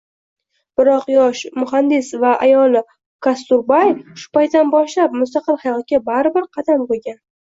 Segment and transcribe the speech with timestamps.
[0.79, 2.81] Biroq yosh Mohandas va ayoli
[3.27, 3.93] Kasturbay
[4.23, 7.21] shu paytdan boshlab mustaqil hayotga baribir qadam qoʻygan